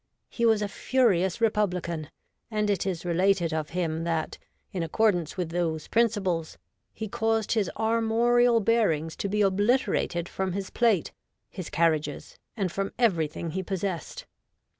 He 0.31 0.47
was 0.47 0.63
a 0.63 0.67
furious 0.67 1.39
Republican, 1.39 2.09
and 2.49 2.71
it 2.71 2.87
is 2.87 3.05
related 3.05 3.53
of 3.53 3.69
him 3.69 4.03
that. 4.03 4.39
90 4.39 4.39
REVOLTED 4.39 4.39
WOMAN. 4.39 4.67
in 4.73 4.83
accordance 4.83 5.37
with 5.37 5.49
those 5.49 5.87
principles, 5.89 6.57
he 6.91 7.07
caused 7.07 7.51
his 7.51 7.69
armorial 7.77 8.61
bearings 8.61 9.15
to 9.17 9.29
be 9.29 9.43
obliterated 9.43 10.27
from 10.27 10.53
his 10.53 10.71
plate, 10.71 11.11
his 11.51 11.69
carriages, 11.69 12.39
and 12.57 12.71
from 12.71 12.93
everything 12.97 13.51
he 13.51 13.61
possessed. 13.61 14.25